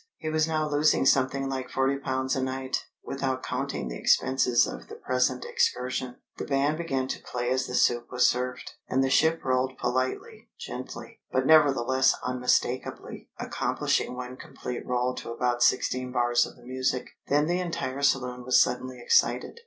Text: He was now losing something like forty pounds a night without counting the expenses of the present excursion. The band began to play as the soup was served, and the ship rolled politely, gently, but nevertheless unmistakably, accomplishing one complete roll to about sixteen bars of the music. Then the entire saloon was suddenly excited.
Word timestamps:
He 0.17 0.29
was 0.29 0.47
now 0.47 0.67
losing 0.67 1.05
something 1.05 1.47
like 1.47 1.69
forty 1.69 1.95
pounds 1.95 2.35
a 2.35 2.41
night 2.41 2.85
without 3.03 3.43
counting 3.43 3.87
the 3.87 3.99
expenses 3.99 4.65
of 4.65 4.87
the 4.87 4.95
present 4.95 5.45
excursion. 5.45 6.15
The 6.39 6.45
band 6.45 6.79
began 6.79 7.07
to 7.09 7.21
play 7.21 7.51
as 7.51 7.67
the 7.67 7.75
soup 7.75 8.07
was 8.11 8.27
served, 8.27 8.71
and 8.89 9.03
the 9.03 9.11
ship 9.11 9.43
rolled 9.45 9.77
politely, 9.77 10.49
gently, 10.59 11.19
but 11.31 11.45
nevertheless 11.45 12.15
unmistakably, 12.23 13.29
accomplishing 13.37 14.15
one 14.15 14.37
complete 14.37 14.83
roll 14.87 15.13
to 15.17 15.31
about 15.33 15.61
sixteen 15.61 16.11
bars 16.11 16.47
of 16.47 16.55
the 16.55 16.63
music. 16.65 17.05
Then 17.27 17.45
the 17.45 17.59
entire 17.59 18.01
saloon 18.01 18.43
was 18.43 18.59
suddenly 18.59 18.99
excited. 18.99 19.59